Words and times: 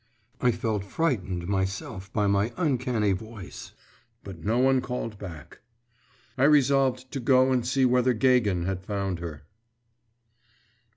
I 0.41 0.49
felt 0.49 0.83
frightened 0.83 1.47
myself 1.47 2.11
by 2.11 2.25
my 2.25 2.51
uncanny 2.57 3.11
voice, 3.11 3.73
but 4.23 4.43
no 4.43 4.57
one 4.57 4.81
called 4.81 5.19
back. 5.19 5.59
I 6.39 6.45
resolved 6.45 7.11
to 7.11 7.19
go 7.19 7.51
and 7.51 7.63
see 7.63 7.85
whether 7.85 8.15
Gagin 8.15 8.63
had 8.65 8.83
found 8.83 9.19
her. 9.19 9.43